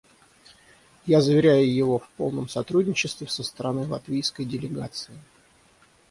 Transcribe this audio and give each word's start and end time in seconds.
Я 1.05 1.21
заверяю 1.21 1.71
его 1.71 1.99
в 1.99 2.09
полном 2.17 2.49
сотрудничестве 2.49 3.27
со 3.27 3.43
стороны 3.43 3.85
латвийской 3.87 4.45
делегации. 4.45 5.13